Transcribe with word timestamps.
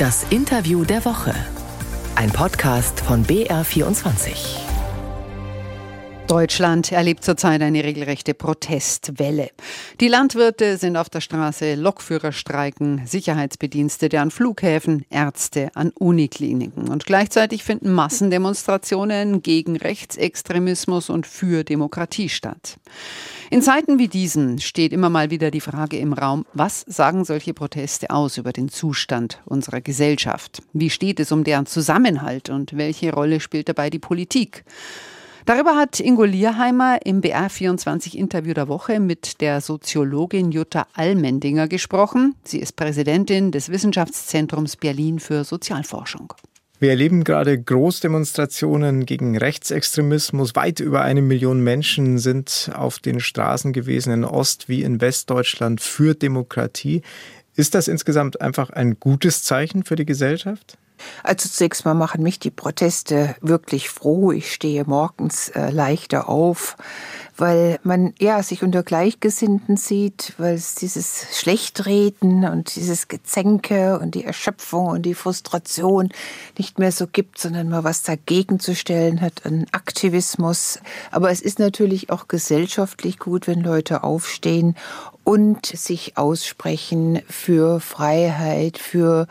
Das 0.00 0.24
Interview 0.30 0.82
der 0.86 1.04
Woche. 1.04 1.34
Ein 2.16 2.30
Podcast 2.30 3.00
von 3.00 3.22
BR24. 3.22 4.69
Deutschland 6.30 6.92
erlebt 6.92 7.24
zurzeit 7.24 7.60
eine 7.60 7.82
regelrechte 7.82 8.34
Protestwelle. 8.34 9.50
Die 9.98 10.06
Landwirte 10.06 10.76
sind 10.76 10.96
auf 10.96 11.10
der 11.10 11.20
Straße, 11.20 11.74
Lokführer 11.74 12.30
streiken, 12.30 13.04
Sicherheitsbedienstete 13.04 14.20
an 14.20 14.30
Flughäfen, 14.30 15.04
Ärzte 15.10 15.72
an 15.74 15.90
Unikliniken. 15.90 16.88
Und 16.88 17.04
gleichzeitig 17.04 17.64
finden 17.64 17.90
Massendemonstrationen 17.92 19.42
gegen 19.42 19.76
Rechtsextremismus 19.76 21.10
und 21.10 21.26
für 21.26 21.64
Demokratie 21.64 22.28
statt. 22.28 22.78
In 23.50 23.60
Zeiten 23.60 23.98
wie 23.98 24.06
diesen 24.06 24.60
steht 24.60 24.92
immer 24.92 25.10
mal 25.10 25.32
wieder 25.32 25.50
die 25.50 25.60
Frage 25.60 25.98
im 25.98 26.12
Raum, 26.12 26.46
was 26.54 26.84
sagen 26.86 27.24
solche 27.24 27.54
Proteste 27.54 28.10
aus 28.10 28.38
über 28.38 28.52
den 28.52 28.68
Zustand 28.68 29.40
unserer 29.46 29.80
Gesellschaft? 29.80 30.62
Wie 30.74 30.90
steht 30.90 31.18
es 31.18 31.32
um 31.32 31.42
deren 31.42 31.66
Zusammenhalt 31.66 32.50
und 32.50 32.76
welche 32.76 33.12
Rolle 33.12 33.40
spielt 33.40 33.68
dabei 33.68 33.90
die 33.90 33.98
Politik? 33.98 34.62
Darüber 35.46 35.76
hat 35.76 36.00
Ingo 36.00 36.24
Lierheimer 36.24 36.98
im 37.04 37.22
BR24 37.22 38.14
Interview 38.14 38.54
der 38.54 38.68
Woche 38.68 39.00
mit 39.00 39.40
der 39.40 39.60
Soziologin 39.60 40.52
Jutta 40.52 40.86
Allmendinger 40.94 41.68
gesprochen. 41.68 42.34
Sie 42.44 42.58
ist 42.58 42.76
Präsidentin 42.76 43.50
des 43.50 43.70
Wissenschaftszentrums 43.70 44.76
Berlin 44.76 45.18
für 45.18 45.44
Sozialforschung. 45.44 46.34
Wir 46.78 46.90
erleben 46.90 47.24
gerade 47.24 47.60
Großdemonstrationen 47.60 49.04
gegen 49.04 49.36
Rechtsextremismus. 49.36 50.56
Weit 50.56 50.80
über 50.80 51.02
eine 51.02 51.20
Million 51.20 51.62
Menschen 51.62 52.18
sind 52.18 52.70
auf 52.74 52.98
den 52.98 53.20
Straßen 53.20 53.74
gewesen, 53.74 54.14
in 54.14 54.24
Ost- 54.24 54.70
wie 54.70 54.82
in 54.82 55.02
Westdeutschland, 55.02 55.82
für 55.82 56.14
Demokratie. 56.14 57.02
Ist 57.54 57.74
das 57.74 57.86
insgesamt 57.86 58.40
einfach 58.40 58.70
ein 58.70 58.98
gutes 58.98 59.42
Zeichen 59.42 59.84
für 59.84 59.96
die 59.96 60.06
Gesellschaft? 60.06 60.78
Also 61.22 61.48
zunächst 61.48 61.84
mal 61.84 61.94
machen 61.94 62.22
mich 62.22 62.38
die 62.38 62.50
Proteste 62.50 63.34
wirklich 63.40 63.88
froh. 63.90 64.32
Ich 64.32 64.52
stehe 64.52 64.84
morgens 64.84 65.48
äh, 65.50 65.70
leichter 65.70 66.28
auf, 66.28 66.76
weil 67.36 67.78
man 67.82 68.14
ja 68.18 68.42
sich 68.42 68.62
unter 68.62 68.82
Gleichgesinnten 68.82 69.76
sieht, 69.76 70.34
weil 70.38 70.54
es 70.54 70.74
dieses 70.74 71.26
Schlechtreden 71.32 72.44
und 72.44 72.74
dieses 72.76 73.08
Gezänke 73.08 73.98
und 73.98 74.14
die 74.14 74.24
Erschöpfung 74.24 74.88
und 74.88 75.02
die 75.02 75.14
Frustration 75.14 76.10
nicht 76.58 76.78
mehr 76.78 76.92
so 76.92 77.06
gibt, 77.06 77.38
sondern 77.38 77.68
mal 77.68 77.84
was 77.84 78.02
dagegen 78.02 78.60
zu 78.60 78.74
stellen 78.74 79.20
hat, 79.20 79.46
an 79.46 79.66
Aktivismus. 79.72 80.80
Aber 81.10 81.30
es 81.30 81.40
ist 81.40 81.58
natürlich 81.58 82.10
auch 82.10 82.28
gesellschaftlich 82.28 83.18
gut, 83.18 83.46
wenn 83.46 83.60
Leute 83.60 84.04
aufstehen 84.04 84.76
und 85.24 85.66
sich 85.66 86.16
aussprechen 86.16 87.22
für 87.28 87.80
Freiheit, 87.80 88.78
für 88.78 89.26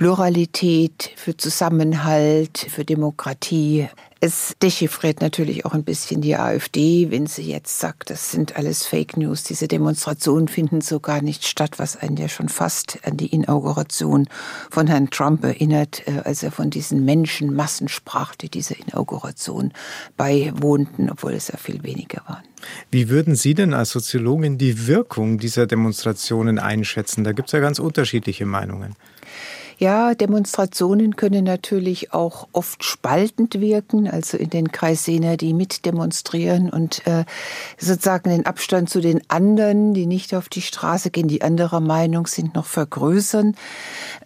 Pluralität, 0.00 1.10
für 1.14 1.36
Zusammenhalt, 1.36 2.56
für 2.56 2.86
Demokratie. 2.86 3.86
Es 4.18 4.54
dechiffriert 4.62 5.20
natürlich 5.20 5.66
auch 5.66 5.74
ein 5.74 5.84
bisschen 5.84 6.22
die 6.22 6.36
AfD, 6.36 7.10
wenn 7.10 7.26
sie 7.26 7.42
jetzt 7.42 7.78
sagt, 7.78 8.08
das 8.08 8.32
sind 8.32 8.56
alles 8.56 8.86
Fake 8.86 9.18
News. 9.18 9.42
Diese 9.42 9.68
Demonstrationen 9.68 10.48
finden 10.48 10.80
so 10.80 11.00
gar 11.00 11.20
nicht 11.20 11.46
statt, 11.46 11.78
was 11.78 11.98
einen 11.98 12.16
ja 12.16 12.30
schon 12.30 12.48
fast 12.48 12.98
an 13.04 13.18
die 13.18 13.26
Inauguration 13.26 14.26
von 14.70 14.86
Herrn 14.86 15.10
Trump 15.10 15.44
erinnert, 15.44 16.08
äh, 16.08 16.22
als 16.24 16.42
er 16.42 16.50
von 16.50 16.70
diesen 16.70 17.04
Menschenmassen 17.04 17.88
sprach, 17.88 18.34
die 18.34 18.48
dieser 18.48 18.78
Inauguration 18.78 19.70
beiwohnten, 20.16 21.10
obwohl 21.10 21.34
es 21.34 21.48
ja 21.48 21.58
viel 21.58 21.82
weniger 21.82 22.22
waren. 22.26 22.44
Wie 22.90 23.10
würden 23.10 23.34
Sie 23.34 23.52
denn 23.52 23.74
als 23.74 23.90
Soziologin 23.90 24.56
die 24.56 24.86
Wirkung 24.86 25.36
dieser 25.36 25.66
Demonstrationen 25.66 26.58
einschätzen? 26.58 27.22
Da 27.22 27.32
gibt 27.32 27.48
es 27.48 27.52
ja 27.52 27.60
ganz 27.60 27.78
unterschiedliche 27.78 28.46
Meinungen. 28.46 28.96
Ja, 29.80 30.14
Demonstrationen 30.14 31.16
können 31.16 31.44
natürlich 31.44 32.12
auch 32.12 32.48
oft 32.52 32.84
spaltend 32.84 33.62
wirken, 33.62 34.10
also 34.10 34.36
in 34.36 34.50
den 34.50 34.72
Kreis 34.72 35.06
jener, 35.06 35.38
die 35.38 35.54
mitdemonstrieren 35.54 36.68
und 36.68 37.06
äh, 37.06 37.24
sozusagen 37.78 38.28
den 38.28 38.44
Abstand 38.44 38.90
zu 38.90 39.00
den 39.00 39.22
anderen, 39.28 39.94
die 39.94 40.04
nicht 40.04 40.34
auf 40.34 40.50
die 40.50 40.60
Straße 40.60 41.08
gehen, 41.08 41.28
die 41.28 41.40
anderer 41.40 41.80
Meinung 41.80 42.26
sind, 42.26 42.54
noch 42.54 42.66
vergrößern. 42.66 43.56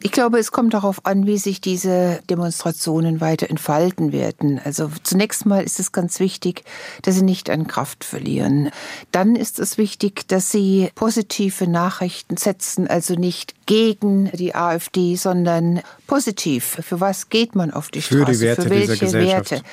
Ich 0.03 0.11
glaube, 0.11 0.41
es 0.41 0.51
kommt 0.51 0.75
darauf 0.75 1.07
an, 1.07 1.25
wie 1.25 1.39
sich 1.39 1.61
diese 1.61 2.19
Demonstrationen 2.29 3.21
weiter 3.21 3.49
entfalten 3.49 4.11
werden. 4.11 4.61
Also 4.65 4.91
zunächst 5.05 5.47
mal 5.47 5.63
ist 5.63 5.79
es 5.79 5.93
ganz 5.93 6.19
wichtig, 6.19 6.65
dass 7.03 7.15
sie 7.15 7.23
nicht 7.23 7.49
an 7.49 7.69
Kraft 7.69 8.03
verlieren. 8.03 8.71
Dann 9.13 9.37
ist 9.37 9.61
es 9.61 9.79
wichtig, 9.79 10.27
dass 10.27 10.51
sie 10.51 10.91
positive 10.97 11.69
Nachrichten 11.69 12.39
setzen, 12.39 12.89
also 12.89 13.15
nicht 13.15 13.55
gegen 13.67 14.33
die 14.33 14.57
AfD, 14.57 15.15
sondern 15.15 15.44
positiv. 16.07 16.79
Für 16.83 17.01
was 17.01 17.29
geht 17.29 17.55
man 17.55 17.71
auf 17.71 17.91
die 17.91 18.03
Straße? 18.03 18.25
Für 18.25 18.33
die 18.33 18.41
Werte 18.41 18.63
Für 18.63 18.71
welche 18.71 18.93
dieser 18.93 19.05
Gesellschaft. 19.07 19.51
Werte? 19.51 19.65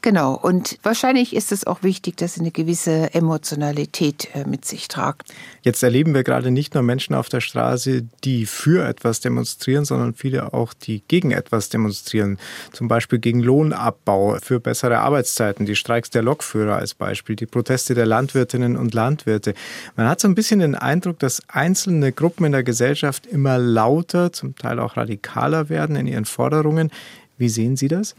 Genau. 0.00 0.34
Und 0.34 0.78
wahrscheinlich 0.84 1.34
ist 1.34 1.50
es 1.50 1.66
auch 1.66 1.82
wichtig, 1.82 2.16
dass 2.16 2.34
sie 2.34 2.40
eine 2.40 2.52
gewisse 2.52 3.12
Emotionalität 3.14 4.28
äh, 4.32 4.44
mit 4.44 4.64
sich 4.64 4.86
tragt. 4.86 5.34
Jetzt 5.62 5.82
erleben 5.82 6.14
wir 6.14 6.22
gerade 6.22 6.52
nicht 6.52 6.74
nur 6.74 6.84
Menschen 6.84 7.16
auf 7.16 7.28
der 7.28 7.40
Straße, 7.40 8.06
die 8.22 8.46
für 8.46 8.86
etwas 8.86 9.18
demonstrieren, 9.18 9.84
sondern 9.84 10.14
viele 10.14 10.54
auch, 10.54 10.72
die 10.72 11.02
gegen 11.08 11.32
etwas 11.32 11.68
demonstrieren. 11.68 12.38
Zum 12.72 12.86
Beispiel 12.86 13.18
gegen 13.18 13.40
Lohnabbau, 13.40 14.38
für 14.40 14.60
bessere 14.60 14.98
Arbeitszeiten, 14.98 15.66
die 15.66 15.74
Streiks 15.74 16.10
der 16.10 16.22
Lokführer 16.22 16.76
als 16.76 16.94
Beispiel, 16.94 17.34
die 17.34 17.46
Proteste 17.46 17.94
der 17.94 18.06
Landwirtinnen 18.06 18.76
und 18.76 18.94
Landwirte. 18.94 19.54
Man 19.96 20.08
hat 20.08 20.20
so 20.20 20.28
ein 20.28 20.36
bisschen 20.36 20.60
den 20.60 20.76
Eindruck, 20.76 21.18
dass 21.18 21.42
einzelne 21.48 22.12
Gruppen 22.12 22.46
in 22.46 22.52
der 22.52 22.62
Gesellschaft 22.62 23.26
immer 23.26 23.58
lauter, 23.58 24.32
zum 24.32 24.54
Teil 24.54 24.78
auch 24.78 24.96
radikaler 24.96 25.68
werden 25.68 25.96
in 25.96 26.06
ihren 26.06 26.24
Forderungen. 26.24 26.92
Wie 27.38 27.48
sehen 27.48 27.76
Sie 27.76 27.88
das? 27.88 28.16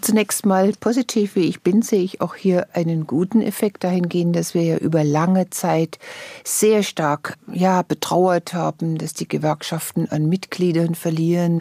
Zunächst 0.00 0.46
mal 0.46 0.72
positiv 0.80 1.36
wie 1.36 1.48
ich 1.48 1.62
bin, 1.62 1.82
sehe 1.82 2.02
ich 2.02 2.20
auch 2.20 2.34
hier 2.34 2.68
einen 2.74 3.06
guten 3.06 3.40
Effekt 3.40 3.84
dahingehend, 3.84 4.34
dass 4.34 4.54
wir 4.54 4.62
ja 4.62 4.76
über 4.76 5.04
lange 5.04 5.50
Zeit 5.50 5.98
sehr 6.44 6.82
stark 6.82 7.38
ja, 7.52 7.82
betrauert 7.82 8.54
haben, 8.54 8.98
dass 8.98 9.14
die 9.14 9.28
Gewerkschaften 9.28 10.08
an 10.10 10.28
Mitgliedern 10.28 10.94
verlieren. 10.94 11.60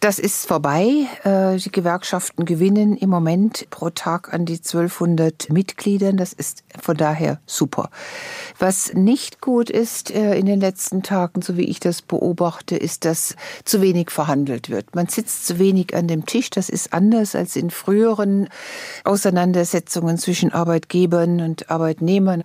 Das 0.00 0.18
ist 0.18 0.46
vorbei. 0.46 1.06
Äh, 1.24 1.56
die 1.56 1.72
Gewerkschaften 1.72 2.44
gewinnen 2.44 2.96
im 2.96 3.10
Moment 3.10 3.68
pro 3.70 3.90
Tag 3.90 4.34
an 4.34 4.44
die 4.44 4.58
1200 4.58 5.50
Mitgliedern. 5.50 6.16
Das 6.16 6.32
ist 6.32 6.64
von 6.80 6.96
daher 6.96 7.40
super. 7.46 7.90
Was 8.58 8.92
nicht 8.94 9.40
gut 9.40 9.70
ist 9.70 10.10
äh, 10.10 10.36
in 10.36 10.46
den 10.46 10.60
letzten 10.60 11.02
Tagen, 11.02 11.42
so 11.42 11.56
wie 11.56 11.64
ich 11.64 11.80
das 11.80 12.02
beobachte, 12.02 12.76
ist, 12.76 13.04
dass 13.04 13.36
zu 13.64 13.80
wenig 13.80 14.10
verhandelt 14.10 14.70
wird. 14.70 14.94
Man 14.94 15.08
sitzt 15.08 15.46
zu 15.46 15.58
wenig 15.58 15.94
an 15.94 16.08
dem 16.08 16.26
Tisch. 16.26 16.39
Das 16.48 16.70
ist 16.70 16.94
anders 16.94 17.34
als 17.34 17.56
in 17.56 17.68
früheren 17.68 18.48
Auseinandersetzungen 19.04 20.16
zwischen 20.16 20.52
Arbeitgebern 20.52 21.42
und 21.42 21.70
Arbeitnehmern. 21.70 22.44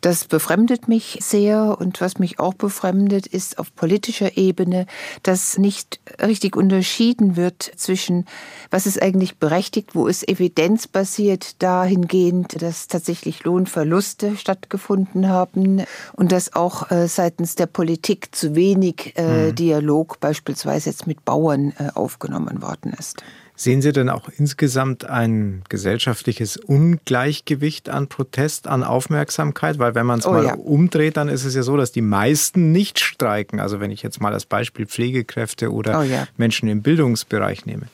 Das 0.00 0.24
befremdet 0.24 0.88
mich 0.88 1.18
sehr 1.20 1.76
und 1.78 2.00
was 2.00 2.18
mich 2.18 2.40
auch 2.40 2.54
befremdet, 2.54 3.26
ist 3.26 3.58
auf 3.58 3.74
politischer 3.74 4.38
Ebene, 4.38 4.86
dass 5.22 5.58
nicht 5.58 6.00
richtig 6.22 6.56
unterschieden 6.56 7.36
wird 7.36 7.62
zwischen, 7.76 8.26
was 8.70 8.86
ist 8.86 9.02
eigentlich 9.02 9.36
berechtigt, 9.36 9.94
wo 9.94 10.06
ist 10.06 10.26
evidenzbasiert 10.28 11.62
dahingehend, 11.62 12.62
dass 12.62 12.86
tatsächlich 12.86 13.44
Lohnverluste 13.44 14.36
stattgefunden 14.36 15.28
haben 15.28 15.82
und 16.12 16.32
dass 16.32 16.54
auch 16.54 16.90
äh, 16.90 17.08
seitens 17.08 17.56
der 17.56 17.66
Politik 17.66 18.34
zu 18.34 18.54
wenig 18.54 19.14
äh, 19.16 19.50
mhm. 19.50 19.54
Dialog 19.54 20.20
beispielsweise 20.20 20.90
jetzt 20.90 21.06
mit 21.06 21.24
Bauern 21.24 21.72
äh, 21.78 21.90
aufgenommen 21.94 22.62
worden 22.62 22.94
ist. 22.98 23.22
Sehen 23.56 23.82
Sie 23.82 23.92
denn 23.92 24.08
auch 24.08 24.28
insgesamt 24.36 25.04
ein 25.04 25.62
gesellschaftliches 25.68 26.56
Ungleichgewicht 26.56 27.88
an 27.88 28.08
Protest, 28.08 28.66
an 28.66 28.82
Aufmerksamkeit? 28.82 29.78
Weil 29.78 29.94
wenn 29.94 30.06
man 30.06 30.18
es 30.18 30.26
oh, 30.26 30.32
mal 30.32 30.44
ja. 30.44 30.54
umdreht, 30.54 31.16
dann 31.16 31.28
ist 31.28 31.44
es 31.44 31.54
ja 31.54 31.62
so, 31.62 31.76
dass 31.76 31.92
die 31.92 32.02
meisten 32.02 32.72
nicht 32.72 32.98
streiken. 32.98 33.60
Also 33.60 33.78
wenn 33.78 33.92
ich 33.92 34.02
jetzt 34.02 34.20
mal 34.20 34.32
als 34.32 34.44
Beispiel 34.44 34.86
Pflegekräfte 34.86 35.72
oder 35.72 36.00
oh, 36.00 36.02
ja. 36.02 36.26
Menschen 36.36 36.68
im 36.68 36.82
Bildungsbereich 36.82 37.64
nehme. 37.64 37.86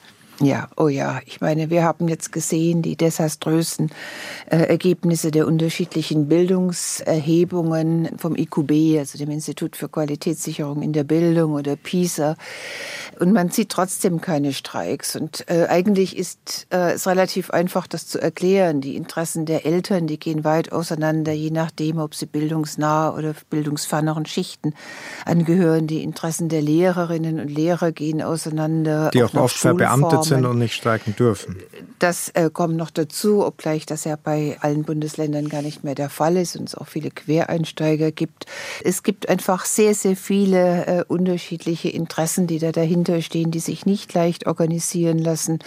Ja, 0.42 0.68
oh 0.78 0.88
ja, 0.88 1.20
ich 1.26 1.42
meine, 1.42 1.68
wir 1.68 1.84
haben 1.84 2.08
jetzt 2.08 2.32
gesehen 2.32 2.80
die 2.80 2.96
desaströsen 2.96 3.90
äh, 4.46 4.56
Ergebnisse 4.56 5.30
der 5.30 5.46
unterschiedlichen 5.46 6.28
Bildungserhebungen 6.28 8.08
vom 8.16 8.34
IQB, 8.36 8.98
also 8.98 9.18
dem 9.18 9.30
Institut 9.30 9.76
für 9.76 9.90
Qualitätssicherung 9.90 10.80
in 10.80 10.94
der 10.94 11.04
Bildung 11.04 11.52
oder 11.52 11.76
PISA. 11.76 12.36
Und 13.18 13.34
man 13.34 13.50
sieht 13.50 13.68
trotzdem 13.68 14.22
keine 14.22 14.54
Streiks. 14.54 15.14
Und 15.14 15.44
äh, 15.50 15.66
eigentlich 15.68 16.16
ist 16.16 16.66
äh, 16.70 16.92
es 16.92 17.06
relativ 17.06 17.50
einfach, 17.50 17.86
das 17.86 18.06
zu 18.06 18.18
erklären. 18.18 18.80
Die 18.80 18.96
Interessen 18.96 19.44
der 19.44 19.66
Eltern, 19.66 20.06
die 20.06 20.18
gehen 20.18 20.42
weit 20.42 20.72
auseinander, 20.72 21.32
je 21.32 21.50
nachdem, 21.50 21.98
ob 21.98 22.14
sie 22.14 22.24
bildungsnahe 22.24 23.12
oder 23.12 23.34
bildungsferneren 23.50 24.24
Schichten 24.24 24.72
angehören. 25.26 25.86
Die 25.86 26.02
Interessen 26.02 26.48
der 26.48 26.62
Lehrerinnen 26.62 27.40
und 27.40 27.48
Lehrer 27.48 27.92
gehen 27.92 28.22
auseinander. 28.22 29.10
Die 29.12 29.22
auch, 29.22 29.34
auch 29.34 29.42
oft 29.42 29.58
verbeamtet 29.58 30.29
sind 30.36 30.46
und 30.46 30.58
nicht 30.58 30.74
streiken 30.74 31.14
dürfen. 31.16 31.56
Das 31.98 32.30
äh, 32.30 32.50
kommt 32.50 32.76
noch 32.76 32.90
dazu, 32.90 33.44
obgleich 33.44 33.86
das 33.86 34.04
ja 34.04 34.16
bei 34.16 34.56
allen 34.60 34.84
Bundesländern 34.84 35.48
gar 35.48 35.62
nicht 35.62 35.84
mehr 35.84 35.94
der 35.94 36.08
Fall 36.08 36.36
ist 36.36 36.56
und 36.56 36.68
es 36.68 36.74
auch 36.74 36.86
viele 36.86 37.10
Quereinsteiger 37.10 38.10
gibt. 38.10 38.46
Es 38.84 39.02
gibt 39.02 39.28
einfach 39.28 39.64
sehr, 39.64 39.94
sehr 39.94 40.16
viele 40.16 40.86
äh, 40.86 41.04
unterschiedliche 41.06 41.88
Interessen, 41.88 42.46
die 42.46 42.58
da 42.58 42.72
dahinter 42.72 43.20
stehen, 43.22 43.50
die 43.50 43.60
sich 43.60 43.86
nicht 43.86 44.14
leicht 44.14 44.46
organisieren 44.46 45.18
lassen. 45.18 45.58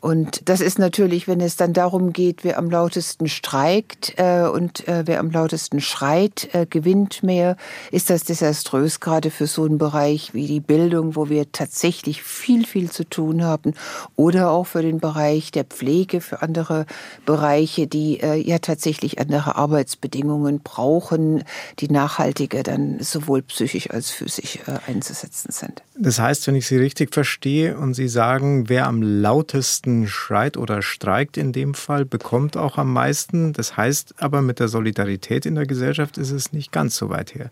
Und 0.00 0.48
das 0.48 0.60
ist 0.60 0.78
natürlich, 0.78 1.28
wenn 1.28 1.40
es 1.40 1.56
dann 1.56 1.74
darum 1.74 2.12
geht, 2.12 2.42
wer 2.42 2.58
am 2.58 2.70
lautesten 2.70 3.28
streikt 3.28 4.14
äh, 4.16 4.48
und 4.48 4.88
äh, 4.88 5.02
wer 5.06 5.20
am 5.20 5.30
lautesten 5.30 5.80
schreit, 5.80 6.48
äh, 6.52 6.64
gewinnt 6.64 7.22
mehr, 7.22 7.56
ist 7.90 8.08
das 8.08 8.24
desaströs, 8.24 9.00
gerade 9.00 9.30
für 9.30 9.46
so 9.46 9.64
einen 9.64 9.76
Bereich 9.76 10.32
wie 10.32 10.46
die 10.46 10.60
Bildung, 10.60 11.16
wo 11.16 11.28
wir 11.28 11.52
tatsächlich 11.52 12.22
viel, 12.22 12.64
viel 12.64 12.90
zu 12.90 13.04
tun 13.04 13.44
haben. 13.44 13.74
Oder 14.16 14.50
auch 14.50 14.66
für 14.66 14.82
den 14.82 15.00
Bereich 15.00 15.50
der 15.52 15.64
Pflege, 15.64 16.20
für 16.20 16.42
andere 16.42 16.86
Bereiche, 17.26 17.86
die 17.86 18.20
äh, 18.20 18.36
ja 18.36 18.58
tatsächlich 18.58 19.18
andere 19.18 19.56
Arbeitsbedingungen 19.56 20.60
brauchen, 20.60 21.44
die 21.78 21.88
nachhaltiger 21.88 22.62
dann 22.62 23.00
sowohl 23.00 23.42
psychisch 23.42 23.90
als 23.90 24.10
physisch 24.10 24.58
äh, 24.66 24.78
einzusetzen 24.86 25.52
sind. 25.52 25.82
Das 25.96 26.18
heißt, 26.18 26.46
wenn 26.46 26.54
ich 26.54 26.66
Sie 26.66 26.76
richtig 26.76 27.12
verstehe 27.14 27.76
und 27.76 27.94
Sie 27.94 28.08
sagen, 28.08 28.68
wer 28.68 28.86
am 28.86 29.02
lautesten 29.02 30.08
schreit 30.08 30.56
oder 30.56 30.82
streikt 30.82 31.36
in 31.36 31.52
dem 31.52 31.74
Fall, 31.74 32.04
bekommt 32.04 32.56
auch 32.56 32.78
am 32.78 32.92
meisten. 32.92 33.52
Das 33.52 33.76
heißt 33.76 34.14
aber, 34.18 34.42
mit 34.42 34.60
der 34.60 34.68
Solidarität 34.68 35.46
in 35.46 35.54
der 35.54 35.66
Gesellschaft 35.66 36.18
ist 36.18 36.30
es 36.30 36.52
nicht 36.52 36.72
ganz 36.72 36.96
so 36.96 37.10
weit 37.10 37.34
her. 37.34 37.50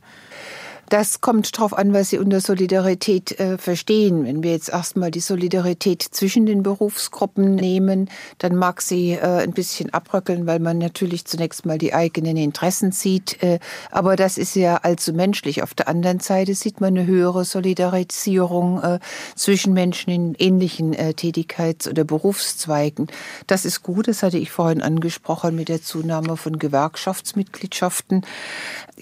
Das 0.88 1.20
kommt 1.20 1.56
darauf 1.56 1.76
an, 1.76 1.92
was 1.92 2.10
Sie 2.10 2.18
unter 2.18 2.40
Solidarität 2.40 3.38
äh, 3.38 3.58
verstehen. 3.58 4.24
Wenn 4.24 4.42
wir 4.42 4.52
jetzt 4.52 4.70
erstmal 4.70 5.10
die 5.10 5.20
Solidarität 5.20 6.02
zwischen 6.02 6.46
den 6.46 6.62
Berufsgruppen 6.62 7.56
nehmen, 7.56 8.08
dann 8.38 8.56
mag 8.56 8.80
sie 8.80 9.12
äh, 9.12 9.20
ein 9.20 9.52
bisschen 9.52 9.92
abröckeln, 9.92 10.46
weil 10.46 10.60
man 10.60 10.78
natürlich 10.78 11.26
zunächst 11.26 11.66
mal 11.66 11.76
die 11.76 11.92
eigenen 11.92 12.38
Interessen 12.38 12.92
sieht. 12.92 13.42
Äh, 13.42 13.58
aber 13.90 14.16
das 14.16 14.38
ist 14.38 14.56
ja 14.56 14.76
allzu 14.76 15.12
menschlich. 15.12 15.62
Auf 15.62 15.74
der 15.74 15.88
anderen 15.88 16.20
Seite 16.20 16.54
sieht 16.54 16.80
man 16.80 16.96
eine 16.96 17.06
höhere 17.06 17.44
Solidarisierung 17.44 18.82
äh, 18.82 18.98
zwischen 19.34 19.74
Menschen 19.74 20.10
in 20.10 20.34
ähnlichen 20.38 20.94
äh, 20.94 21.12
Tätigkeits- 21.12 21.88
oder 21.88 22.04
Berufszweigen. 22.04 23.08
Das 23.46 23.66
ist 23.66 23.82
gut, 23.82 24.08
das 24.08 24.22
hatte 24.22 24.38
ich 24.38 24.50
vorhin 24.50 24.80
angesprochen 24.80 25.54
mit 25.54 25.68
der 25.68 25.82
Zunahme 25.82 26.38
von 26.38 26.58
Gewerkschaftsmitgliedschaften. 26.58 28.24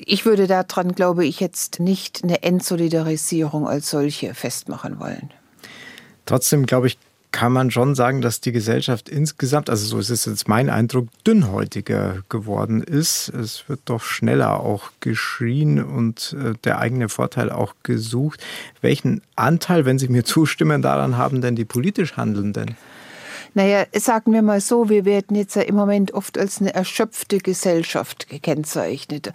Ich 0.05 0.25
würde 0.25 0.47
daran, 0.47 0.95
glaube 0.95 1.25
ich, 1.25 1.41
jetzt 1.41 1.81
nicht 1.81 2.23
eine 2.23 2.43
Entsolidarisierung 2.43 3.67
als 3.67 3.91
solche 3.91 4.35
festmachen 4.35 5.01
wollen. 5.01 5.31
Trotzdem, 6.27 6.67
glaube 6.67 6.89
ich, 6.89 6.99
kann 7.37 7.53
man 7.53 7.71
schon 7.71 7.95
sagen, 7.95 8.23
dass 8.23 8.41
die 8.41 8.53
Gesellschaft 8.53 9.11
insgesamt, 9.11 9.69
also 9.69 9.87
so 9.87 9.99
ist 9.99 10.09
es 10.09 10.25
jetzt 10.25 10.49
mein 10.49 10.71
Eindruck, 10.71 11.09
dünnhäutiger 11.27 12.23
geworden 12.31 12.83
ist. 12.83 13.29
Es 13.29 13.69
wird 13.69 13.81
doch 13.85 14.03
schneller 14.03 14.61
auch 14.61 14.91
geschrien 15.01 15.83
und 15.83 16.35
äh, 16.41 16.55
der 16.65 16.79
eigene 16.79 17.11
Vorteil 17.11 17.51
auch 17.51 17.75
gesucht. 17.83 18.43
Welchen 18.81 19.21
Anteil, 19.35 19.85
wenn 19.85 19.99
Sie 19.99 20.09
mir 20.09 20.25
zustimmen, 20.25 20.81
daran 20.81 21.19
haben 21.19 21.43
denn 21.43 21.57
die 21.57 21.67
politisch 21.67 22.17
Handelnden? 22.17 22.77
Naja, 23.57 23.87
sagen 23.95 24.35
wir 24.35 24.43
mal 24.43 24.61
so, 24.61 24.91
wir 24.91 25.07
werden 25.07 25.35
jetzt 25.35 25.57
im 25.57 25.77
Moment 25.77 26.13
oft 26.13 26.37
als 26.37 26.61
eine 26.61 26.75
erschöpfte 26.75 27.39
Gesellschaft 27.39 28.29
gekennzeichnet. 28.29 29.33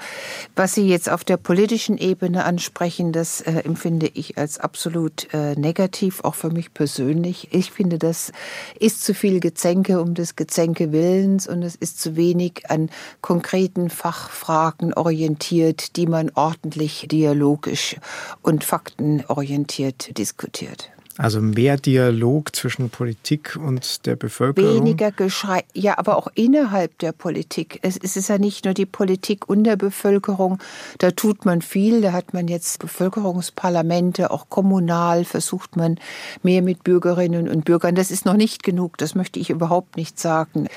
Was 0.56 0.75
Sie 0.75 0.88
jetzt 0.88 1.09
auf 1.09 1.23
der 1.23 1.38
politischen 1.38 1.97
Ebene 1.97 2.45
ansprechen, 2.45 3.13
das 3.13 3.41
äh, 3.41 3.63
empfinde 3.63 4.12
ich 4.13 4.38
als 4.38 4.59
absolut 4.59 5.33
äh, 5.33 5.56
negativ, 5.56 6.23
auch 6.23 6.35
für 6.35 6.51
mich 6.51 6.71
persönlich. 6.71 7.47
Ich 7.50 7.71
finde, 7.71 7.97
das 7.97 8.31
ist 8.79 9.03
zu 9.03 9.15
viel 9.15 9.39
Gezänke 9.39 10.00
um 10.00 10.13
des 10.13 10.35
Gezänke 10.35 10.91
Willens 10.91 11.47
und 11.47 11.63
es 11.63 11.74
ist 11.74 12.00
zu 12.00 12.15
wenig 12.15 12.69
an 12.69 12.91
konkreten 13.21 13.89
Fachfragen 13.89 14.94
orientiert, 14.94 15.95
die 15.95 16.06
man 16.06 16.29
ordentlich 16.35 17.07
dialogisch 17.09 17.95
und 18.44 18.63
faktenorientiert 18.63 20.15
diskutiert. 20.19 20.91
Also 21.18 21.42
mehr 21.42 21.78
Dialog 21.78 22.56
zwischen 22.56 22.90
Politik 22.90 23.58
und 23.62 24.06
der 24.06 24.16
Bevölkerung. 24.16 24.75
Weniger 24.75 25.12
Geschrei, 25.12 25.63
ja, 25.74 25.98
aber 25.98 26.18
auch 26.18 26.28
innerhalb 26.36 26.98
der 27.00 27.12
Politik. 27.12 27.80
Es 27.81 27.98
ist 27.98 28.30
ja 28.30 28.38
nicht 28.38 28.66
nur 28.66 28.74
die 28.74 28.86
Politik 28.86 29.50
und 29.50 29.66
der 29.66 29.75
Bevölkerung. 29.75 30.60
Da 31.00 31.12
tut 31.12 31.46
man 31.46 31.62
viel. 31.62 32.02
Da 32.02 32.13
hat 32.13 32.34
man 32.34 32.48
jetzt 32.48 32.80
Bevölkerungsparlamente, 32.80 34.31
auch 34.31 34.48
kommunal 34.50 35.25
versucht 35.25 35.75
man 35.75 36.00
mehr 36.44 36.62
mit 36.62 36.84
Bürgerinnen 36.84 37.50
und 37.50 37.66
Bürgern. 37.66 37.96
Das 37.96 38.10
ist 38.10 38.25
noch 38.25 38.38
nicht 38.38 38.63
genug. 38.63 38.98
Das 38.98 39.13
möchte 39.13 39.40
ich 39.40 39.50
überhaupt 39.50 39.98
nicht 39.98 40.19
sagen. 40.19 40.68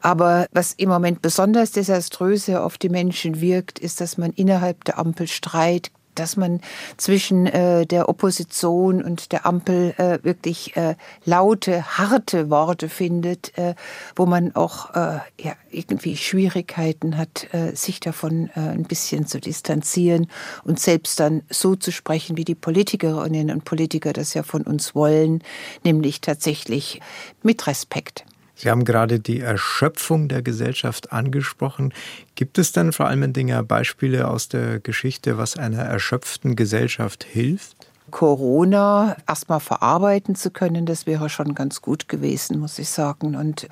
Aber 0.00 0.46
was 0.52 0.72
im 0.72 0.88
Moment 0.88 1.22
besonders 1.22 1.70
desaströse 1.72 2.62
auf 2.62 2.78
die 2.78 2.88
Menschen 2.88 3.40
wirkt, 3.40 3.78
ist, 3.78 4.00
dass 4.00 4.16
man 4.16 4.32
innerhalb 4.32 4.84
der 4.84 4.98
Ampel 4.98 5.28
Streit 5.28 5.90
dass 6.14 6.36
man 6.36 6.60
zwischen 6.96 7.46
äh, 7.46 7.86
der 7.86 8.08
Opposition 8.08 9.02
und 9.02 9.32
der 9.32 9.46
Ampel 9.46 9.94
äh, 9.96 10.18
wirklich 10.22 10.76
äh, 10.76 10.96
laute, 11.24 11.98
harte 11.98 12.50
Worte 12.50 12.88
findet, 12.88 13.56
äh, 13.56 13.74
wo 14.16 14.26
man 14.26 14.54
auch 14.54 14.90
äh, 14.94 15.20
ja, 15.40 15.54
irgendwie 15.70 16.16
Schwierigkeiten 16.16 17.16
hat, 17.16 17.52
äh, 17.52 17.74
sich 17.74 18.00
davon 18.00 18.50
äh, 18.54 18.60
ein 18.60 18.84
bisschen 18.84 19.26
zu 19.26 19.40
distanzieren 19.40 20.28
und 20.64 20.80
selbst 20.80 21.18
dann 21.20 21.42
so 21.50 21.76
zu 21.76 21.92
sprechen, 21.92 22.36
wie 22.36 22.44
die 22.44 22.54
Politikerinnen 22.54 23.50
und 23.50 23.64
Politiker 23.64 24.12
das 24.12 24.34
ja 24.34 24.42
von 24.42 24.62
uns 24.62 24.94
wollen, 24.94 25.42
nämlich 25.84 26.20
tatsächlich 26.20 27.00
mit 27.42 27.66
Respekt. 27.66 28.24
Sie 28.54 28.70
haben 28.70 28.84
gerade 28.84 29.18
die 29.18 29.40
Erschöpfung 29.40 30.28
der 30.28 30.42
Gesellschaft 30.42 31.12
angesprochen. 31.12 31.92
Gibt 32.34 32.58
es 32.58 32.72
denn 32.72 32.92
vor 32.92 33.06
allem 33.06 33.32
Dinge 33.32 33.62
Beispiele 33.62 34.28
aus 34.28 34.48
der 34.48 34.78
Geschichte, 34.78 35.38
was 35.38 35.56
einer 35.56 35.82
erschöpften 35.82 36.54
Gesellschaft 36.54 37.24
hilft? 37.24 37.91
Corona 38.10 39.16
erstmal 39.28 39.60
verarbeiten 39.60 40.34
zu 40.34 40.50
können, 40.50 40.86
das 40.86 41.06
wäre 41.06 41.28
schon 41.28 41.54
ganz 41.54 41.80
gut 41.80 42.08
gewesen, 42.08 42.58
muss 42.58 42.78
ich 42.78 42.88
sagen. 42.88 43.36
Und 43.36 43.68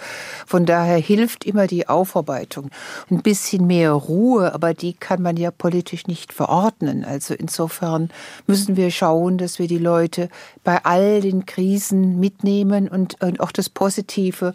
von 0.47 0.67
daher 0.67 0.99
hilft 0.99 1.45
immer 1.45 1.67
die 1.67 1.89
Aufarbeitung. 1.89 2.71
Ein 3.11 3.23
bisschen 3.23 3.67
mehr 3.67 3.93
Ruhe, 3.93 4.55
aber 4.55 4.73
die 4.75 4.93
kann 4.93 5.21
man 5.23 5.37
ja 5.37 5.51
politisch 5.51 6.07
nicht 6.07 6.33
verordnen. 6.33 7.05
Also 7.05 7.35
insofern 7.35 8.11
müssen 8.47 8.77
wir 8.77 8.91
schauen, 8.91 9.39
dass 9.39 9.59
wir 9.59 9.69
die 9.69 9.79
Leute 9.79 10.29
bei 10.65 10.85
all 10.85 11.21
den 11.21 11.47
Krisen 11.47 12.19
mitnehmen 12.21 12.89
und, 12.89 13.21
und 13.23 13.41
auch 13.41 13.53
das 13.53 13.69
Positive 13.69 14.55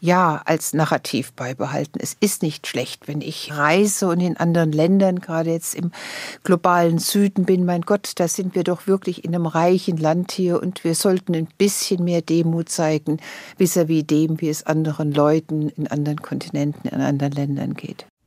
ja 0.00 0.42
als 0.44 0.72
Narrativ 0.72 1.32
beibehalten. 1.32 1.98
Es 2.02 2.16
ist 2.20 2.42
nicht 2.42 2.66
schlecht, 2.66 3.06
wenn 3.06 3.20
ich 3.20 3.52
reise 3.52 4.08
und 4.08 4.20
in 4.20 4.36
anderen 4.36 4.72
Ländern, 4.72 5.20
gerade 5.20 5.50
jetzt 5.50 5.74
im 5.74 5.92
globalen 6.42 6.98
Süden 6.98 7.44
bin. 7.44 7.64
Mein 7.64 7.82
Gott, 7.82 8.12
da 8.16 8.28
sind 8.28 8.54
wir 8.54 8.64
doch 8.64 8.86
wirklich 8.86 9.24
in 9.24 9.34
einem 9.34 9.46
reichen 9.46 9.96
Land 9.96 10.32
hier 10.32 10.60
und 10.60 10.84
wir 10.84 10.94
sollten 10.94 11.34
ein 11.34 11.48
bisschen 11.58 12.04
mehr 12.04 12.22
Demut 12.22 12.68
zeigen, 12.68 13.18
vis-à-vis 13.58 14.02
-vis 14.02 14.06
dem, 14.06 14.40
wie 14.40 14.48
es 14.48 14.64
anderen 14.64 15.12
Leuten 15.12 15.68
in 15.70 15.86
anderen 15.86 16.22
Kontinenten, 16.22 16.88
in 16.88 17.00
anderen 17.00 17.32
Ländern 17.32 17.74
geht. 17.74 18.10